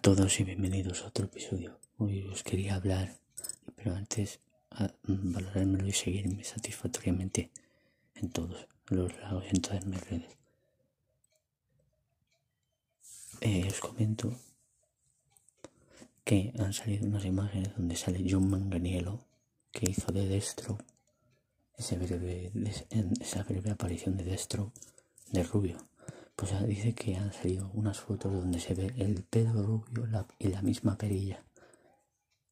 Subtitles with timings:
[0.00, 1.78] todos y bienvenidos a otro episodio.
[1.98, 3.14] Hoy os quería hablar,
[3.76, 4.40] pero antes
[4.70, 7.50] a, valorármelo y seguirme satisfactoriamente
[8.14, 10.36] en todos los lados, en todas mis redes.
[13.42, 14.34] Eh, os comento
[16.24, 19.20] que han salido unas imágenes donde sale John Manganiello,
[19.72, 20.78] que hizo de Destro,
[21.76, 24.72] esa breve aparición de Destro
[25.32, 25.76] de Rubio
[26.36, 30.06] pues dice que han salido unas fotos donde se ve el pelo rubio
[30.38, 31.42] y la misma perilla.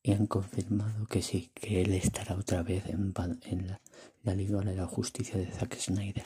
[0.03, 3.13] Y han confirmado que sí, que él estará otra vez en,
[4.23, 6.25] la, Liga de la Justicia de Zack Snyder.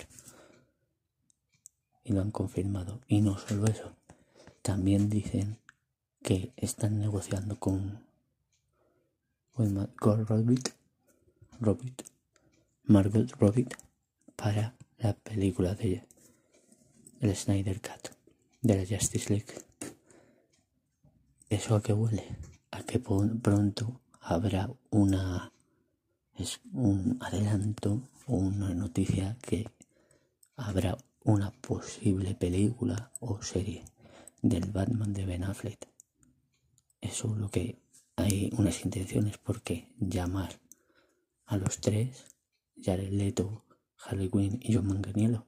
[2.05, 3.01] Y lo han confirmado.
[3.09, 3.93] Y no solo eso,
[4.63, 5.59] también dicen
[6.23, 8.05] que están negociando con
[9.57, 10.63] Margot Robbie,
[12.85, 13.67] Margot Robbie
[14.37, 16.05] para la película de
[17.21, 18.11] el Snyder Cut
[18.63, 19.53] de la Justice League.
[21.49, 22.25] ¿Eso a qué huele?
[22.71, 25.53] A que pronto habrá una
[26.37, 29.69] es un adelanto o una noticia que
[30.57, 33.85] habrá una posible película o serie
[34.41, 35.89] del Batman de Ben Affleck.
[37.01, 37.79] Eso es lo que
[38.15, 40.61] hay unas intenciones porque llamar
[41.47, 42.27] a los tres,
[42.81, 43.65] Jared Leto,
[43.97, 45.47] Harley Quinn y John Manganiello,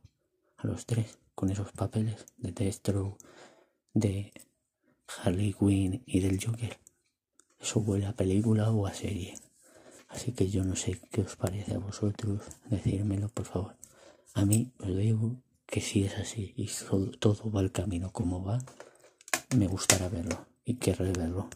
[0.57, 3.17] a los tres con esos papeles de Destro,
[3.95, 4.31] de
[5.25, 6.79] Harley Quinn y del Joker.
[7.59, 9.33] Eso huele a película o a serie.
[10.09, 12.43] Así que yo no sé qué os parece a vosotros.
[12.69, 13.75] Decírmelo, por favor.
[14.35, 16.69] A mí os digo que si es así y
[17.19, 18.59] todo, va al camino como va,
[19.57, 21.49] me gustará verlo y querré verlo.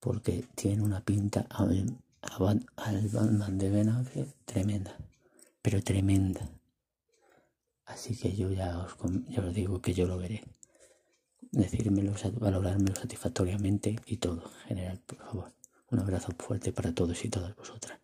[0.00, 1.98] Porque tiene una pinta al,
[2.38, 3.90] Batman de Ben
[4.44, 4.98] tremenda.
[5.62, 6.57] Pero tremenda.
[7.98, 10.44] Así que yo ya os, os digo que yo lo veré.
[11.50, 15.52] Decírmelo, valorármelo satisfactoriamente y todo en general, por favor.
[15.90, 17.98] Un abrazo fuerte para todos y todas vosotras.